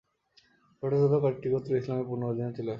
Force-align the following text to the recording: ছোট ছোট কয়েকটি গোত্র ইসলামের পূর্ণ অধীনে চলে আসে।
ছোট 0.83 0.91
ছোট 1.01 1.13
কয়েকটি 1.23 1.47
গোত্র 1.53 1.71
ইসলামের 1.75 2.07
পূর্ণ 2.09 2.23
অধীনে 2.31 2.49
চলে 2.49 2.55
আসে। 2.57 2.69